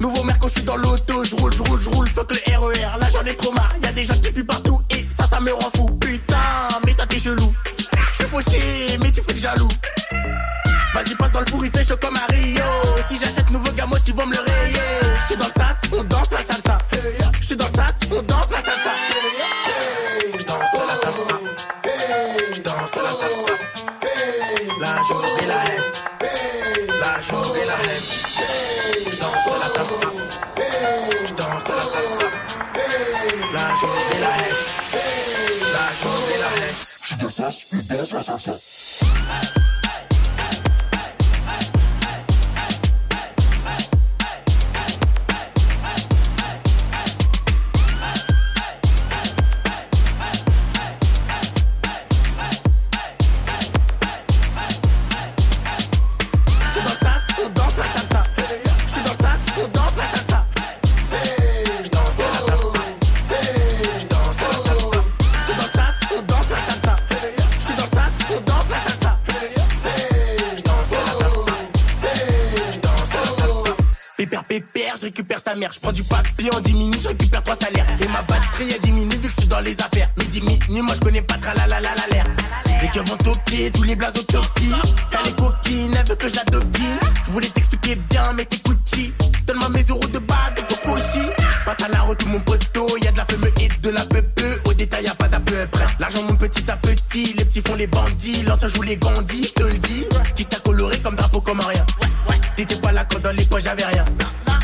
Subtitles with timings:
[0.00, 2.98] Nouveau merco, je suis dans l'auto, je roule, je roule, je roule, fuck le RER,
[2.98, 5.52] là j'en ai trop marre, y'a des gens qui puent partout et ça, ça me
[5.52, 5.90] rend fou.
[6.00, 6.36] Putain,
[6.86, 7.54] mais t'as tes chelou.
[8.12, 9.68] Je suis fauché, mais tu fais le jaloux.
[10.94, 12.64] Vas-y, passe dans le four, il fait chaud comme Rio.
[13.10, 15.16] Si j'achète nouveau gamos, ils vont me le rayer.
[15.20, 16.78] Je suis dans le sas, on danse la salsa.
[17.38, 18.90] Je suis dans le sas, on danse la salsa.
[20.38, 21.40] Je danse la salsa.
[22.54, 23.54] Je danse la salsa.
[24.80, 26.04] Là, je la S.
[27.02, 28.39] La S.
[36.00, 38.69] She does us, she does us, she does us,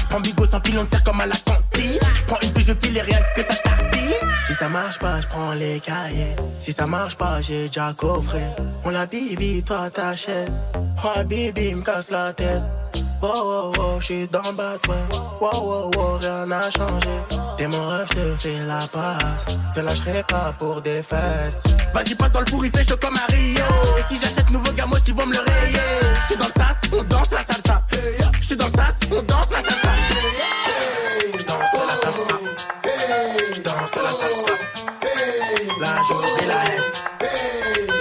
[0.09, 1.99] J'prends bigo sans fil, on tire comme à la cantine.
[2.15, 4.11] J'prends une puis je file et rien que ça tartine.
[4.47, 6.37] Si ça marche pas, j'prends les cahiers.
[6.61, 8.43] Si ça marche pas, j'ai déjà coffré.
[8.85, 10.51] On la bibi, toi t'achètes.
[11.05, 12.63] Oh, bibi, me casse la tête.
[13.23, 15.19] Wow, wow, wow, j'suis dans le bac, ouais.
[15.41, 17.09] Wow, wow, rien n'a changé.
[17.57, 19.57] T'es mon rêve, te fais la passe.
[19.75, 21.63] Te lâcherai pas pour des fesses.
[21.95, 24.97] Vas-y, passe dans le four, il fait chaud comme à Et si j'achète nouveau gamos,
[25.07, 25.79] ils vont me le rayer.
[26.23, 27.83] J'suis dans le sas, on danse la salsa.
[28.41, 29.89] J'suis dans le sas, on danse la salsa.
[31.39, 32.39] J'danse la salsa.
[33.55, 34.55] J'danse la salsa.
[35.81, 37.05] La journée et la S.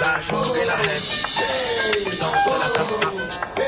[0.00, 1.06] La journée et la S.
[2.12, 3.65] J'danse la salsa.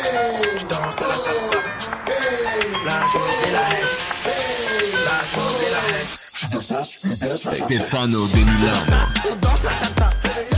[6.60, 10.57] Stefano Denilano.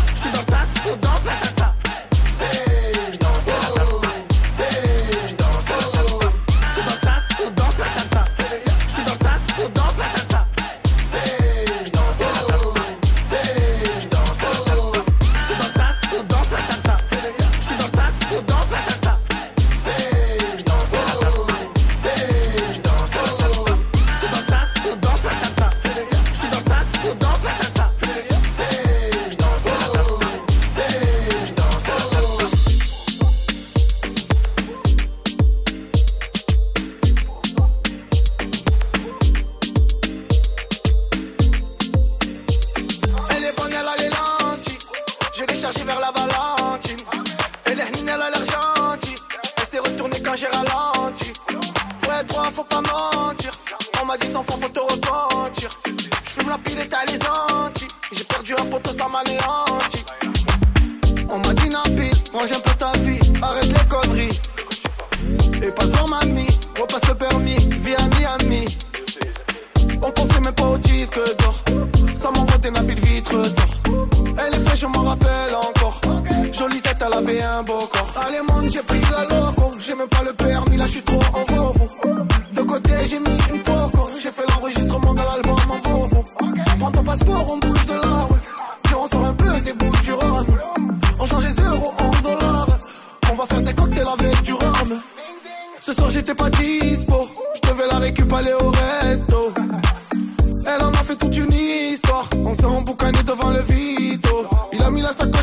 [52.83, 53.51] mentir.
[54.03, 55.71] On m'a dit sans fond, faut te repentir.
[56.25, 57.50] J'fume la pile et t'as les ans.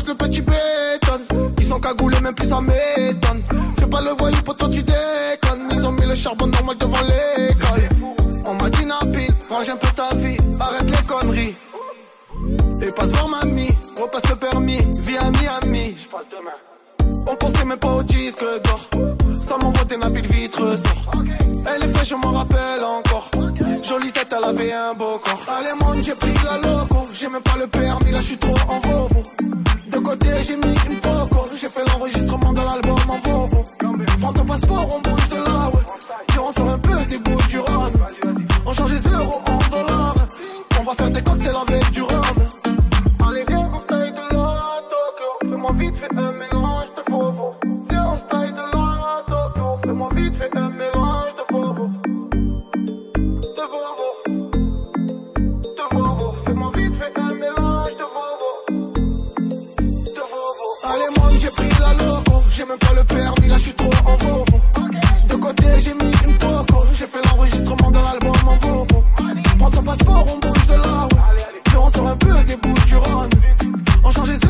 [0.08, 1.52] le petit béton.
[1.58, 3.42] Ils sont cagoulés, même plus ça m'étonne.
[3.78, 5.68] Fais pas le voyou, pour tu déconnes.
[5.72, 7.88] Ils ont mis le charbon normal devant l'école.
[8.46, 11.54] On m'a dit Nabil, range un peu ta vie, arrête les conneries.
[12.82, 13.70] Et passe voir mamie,
[14.00, 15.94] repasse le permis, vis à Miami.
[16.02, 16.56] J'passe demain.
[17.30, 18.80] On pensait même pas au disque d'or.
[19.40, 21.22] Ça m'envoie des Nabil vitre sort.
[21.74, 23.30] Elle est fraîche, je m'en rappelle encore.
[23.82, 25.54] Jolie tête, elle avait un beau corps.
[25.58, 27.06] Allez, monde, j'ai pris la loco.
[27.12, 29.22] J'ai même pas le permis, là, je suis trop en vovo
[30.48, 32.47] j'ai mis une coco, j'ai fait l'enregistrement.
[62.68, 64.44] même pas le permis, là je suis trop en vaux.
[65.28, 69.04] De côté j'ai mis une poco, j'ai fait l'enregistrement de l'album en Volvo.
[69.58, 71.44] Prends ton passeport, on bouge de là, ouais.
[71.64, 73.30] Puis on sort un peu des bouches du Rhône.
[74.04, 74.47] On change les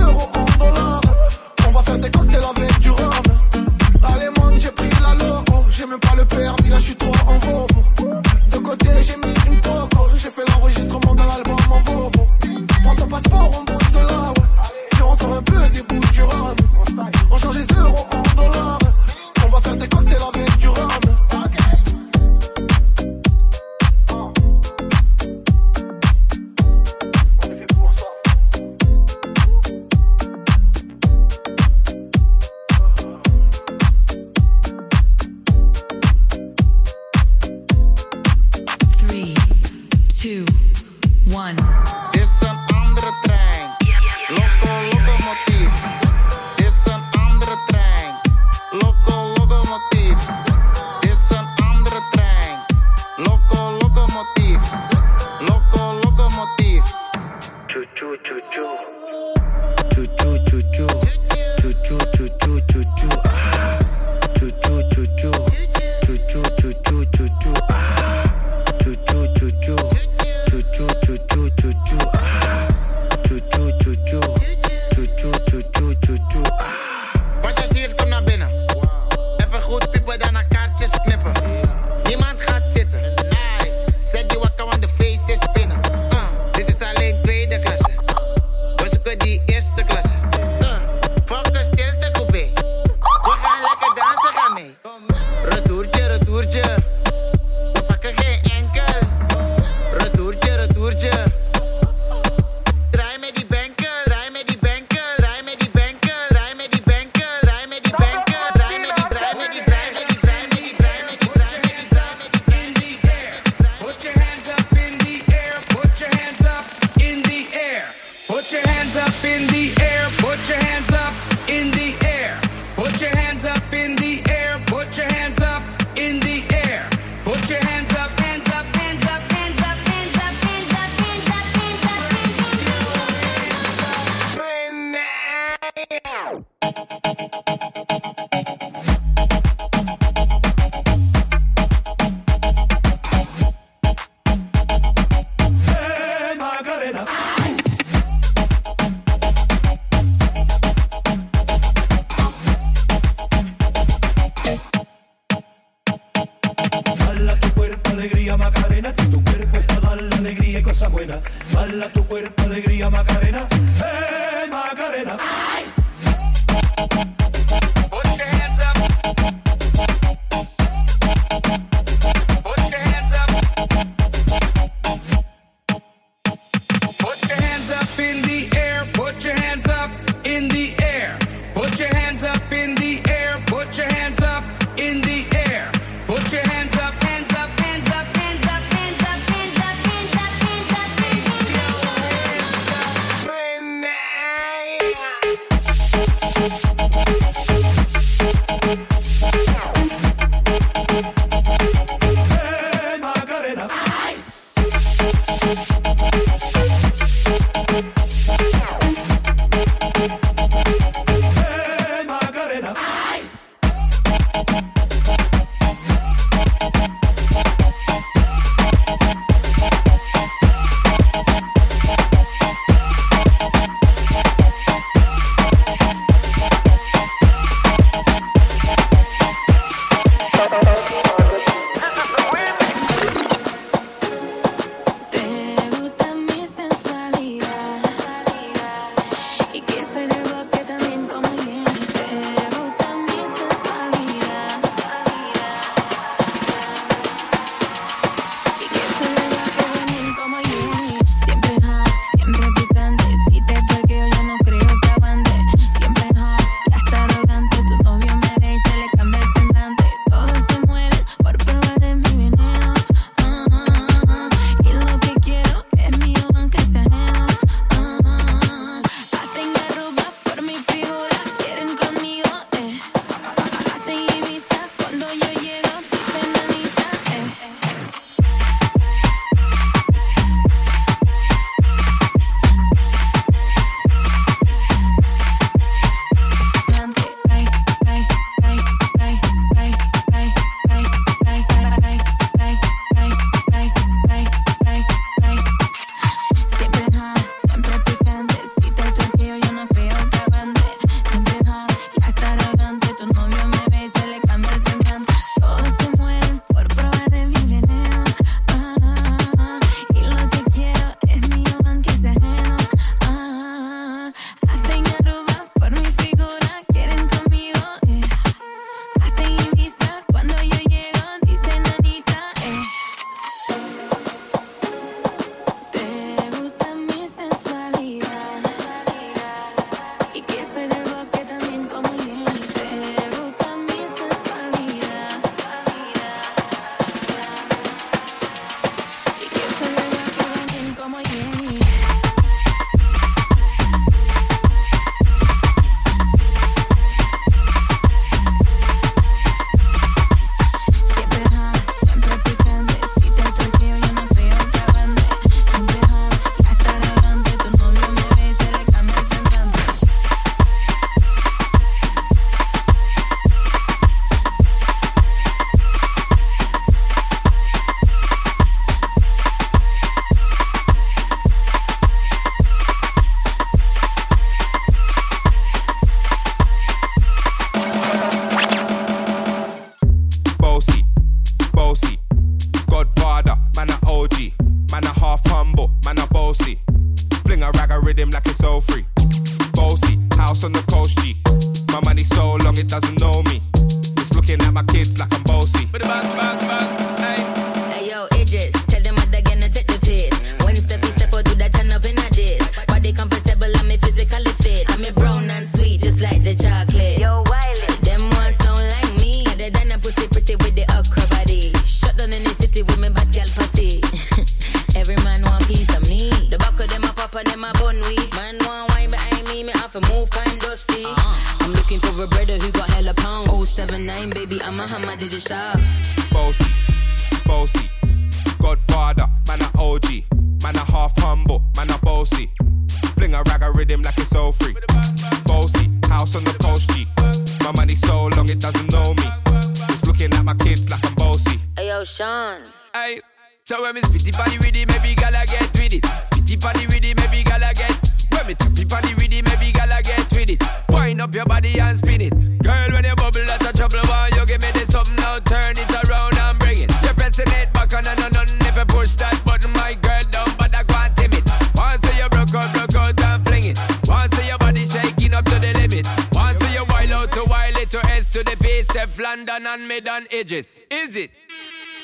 [455.20, 456.70] turn it around and bring it.
[456.82, 458.28] You're pressing it back on and on, on.
[458.46, 461.24] If you push that button, my girl, don't bother go tame it.
[461.54, 463.58] Once you broke out, broke out and fling it.
[463.86, 465.86] Once your body shaking up to the limit.
[466.12, 468.66] Once you wild out to wild little to S to the base,
[468.98, 470.46] London and mid on edges.
[470.70, 471.10] Is it?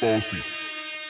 [0.01, 0.64] Bossy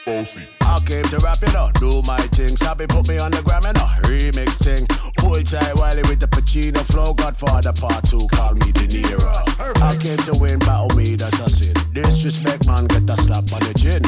[0.04, 0.42] bossy.
[0.61, 2.56] I came to rap it up, do my thing.
[2.56, 4.87] Sabi put me on the gram and a remix thing.
[5.20, 7.14] Full tie Wiley with the Pacino flow.
[7.14, 9.82] Godfather part two, call me De Niro.
[9.82, 11.75] I came to win, battle me, that's a sin.
[11.92, 14.02] Disrespect, man, get a slap on the chin.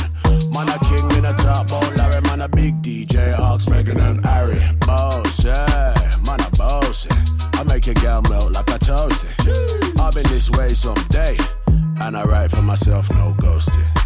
[0.52, 4.24] Man, a king in a top, oh Larry, man, a big DJ, Ox, Megan and
[4.24, 4.60] Harry.
[4.86, 7.06] Boss, man, a boss.
[7.54, 10.00] I make your girl melt like a toasty.
[10.00, 11.36] I've been this way someday,
[12.00, 14.05] and I write for myself, no ghosting.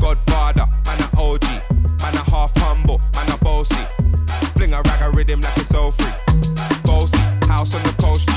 [0.00, 1.44] Godfather, man a OG,
[2.00, 3.84] man a half humble, man a bossy.
[4.56, 6.12] Fling a rag a rhythm like it's all free.
[6.84, 8.34] Bossy, house on the coast, G.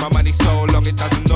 [0.00, 1.27] My money so long it doesn't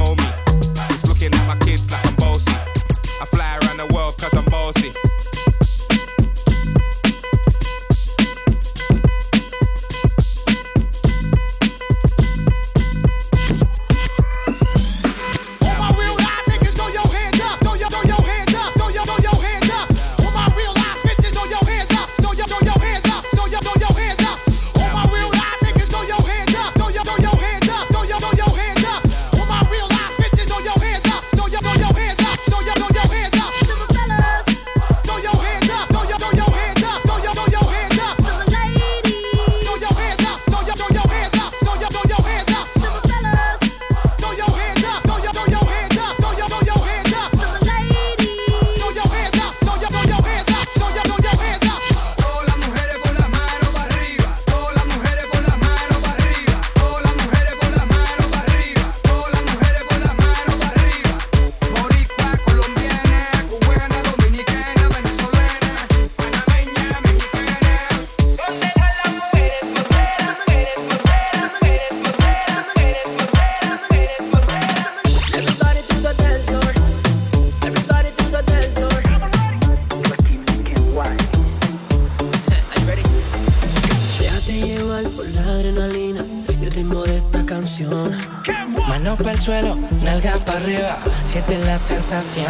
[91.83, 92.47] sensación.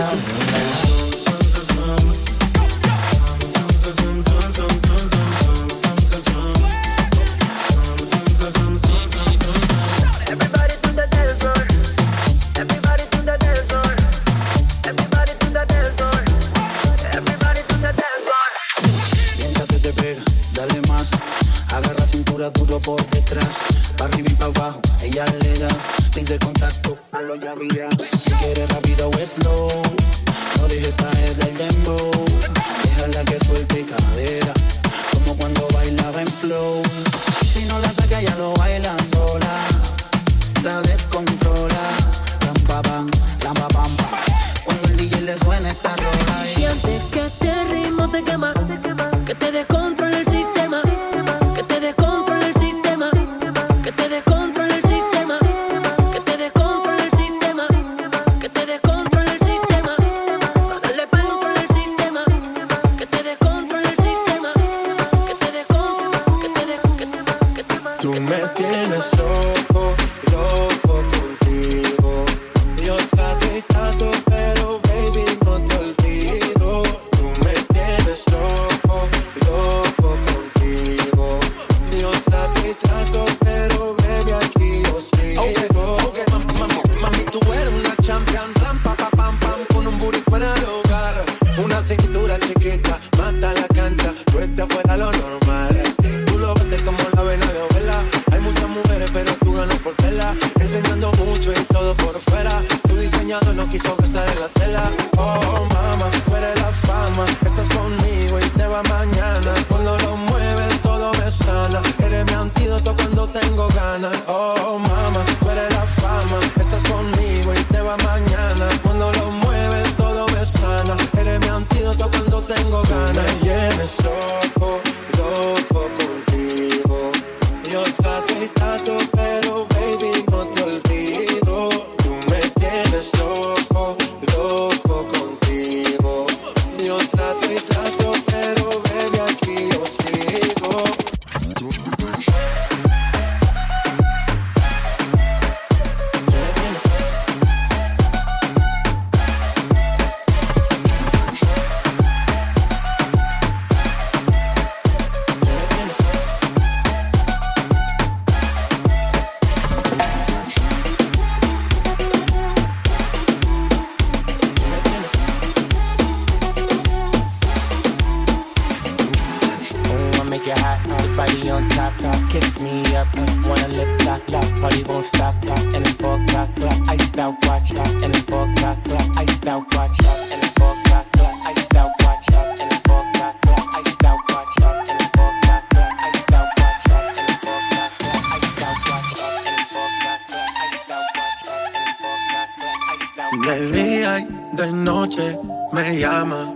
[193.43, 194.27] De día y
[194.57, 195.39] de noche
[195.73, 196.55] me llama.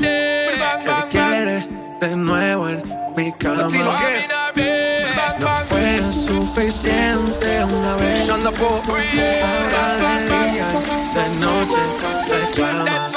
[0.00, 1.66] ¿Qué quiere
[2.00, 2.82] de nuevo en
[3.16, 3.68] mi cama?
[5.38, 8.26] No fue suficiente una vez.
[8.30, 11.82] Ahora de día y de noche
[12.28, 13.08] reclama.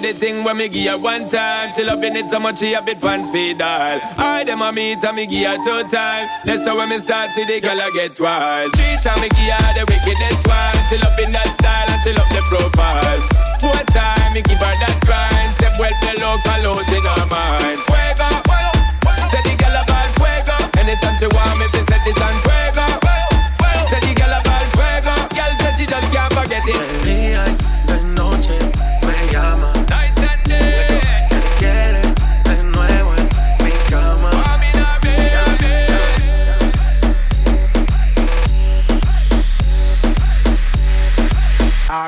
[0.00, 1.72] to the thing where me give her one time.
[1.72, 3.98] She loving it so much she a bit pants pedal.
[4.18, 6.28] I dem a meet and me give her two time.
[6.44, 8.70] That's how when me start see the girl I get wild.
[8.76, 10.78] Three time me give her the wickedest one.
[10.88, 13.20] She loving that style and she love the profile.
[13.58, 15.50] Four time me give her that grind.
[15.58, 17.78] Step well the local out in her mind.
[17.90, 18.30] Fuego,
[19.30, 20.56] say the girl about fuego.
[20.78, 22.86] Anytime she want me, she set it on fuego.
[23.90, 25.14] Say the girl about fuego.
[25.34, 27.77] Girl said she just can't forget it.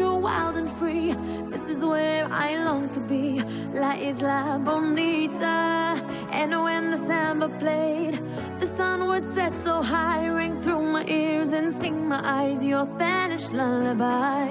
[0.00, 1.14] nature wild and free.
[1.50, 3.42] This is where I long to be.
[3.74, 6.00] La Isla Bonita.
[6.30, 8.14] And when the samba played,
[8.58, 12.64] the sun would set so high, ring through my ears and sting my eyes.
[12.64, 14.46] Your Spanish lullaby.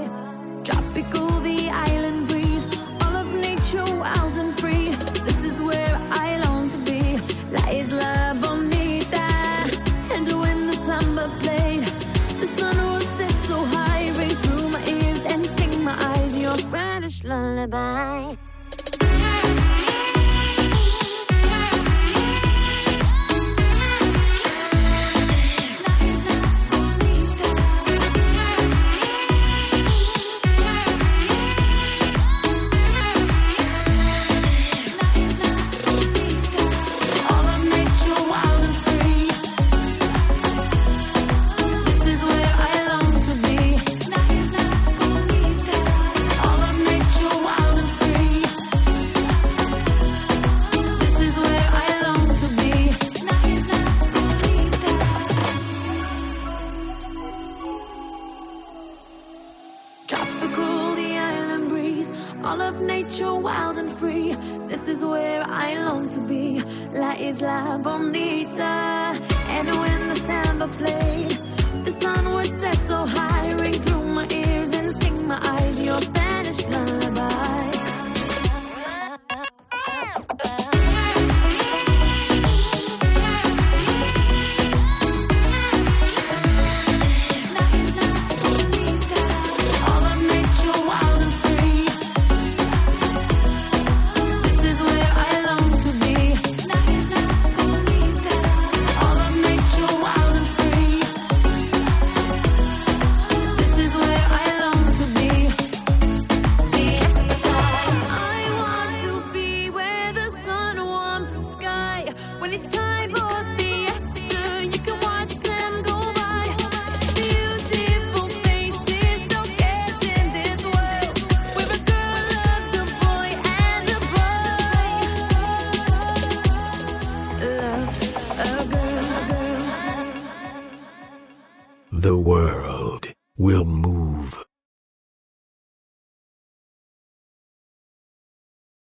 [0.63, 2.65] Tropical, the island breeze,
[3.01, 4.48] all of nature wild and
[17.67, 18.28] lullaby.